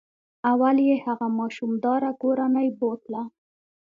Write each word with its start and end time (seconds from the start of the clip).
اول 0.51 0.75
یې 0.87 0.95
هغه 1.05 1.27
ماشوم 1.39 1.71
داره 1.85 2.09
کورنۍ 2.21 2.67
بوتله. 2.79 3.23